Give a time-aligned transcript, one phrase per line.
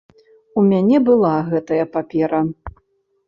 [0.59, 2.39] У мяне была гэтая папера.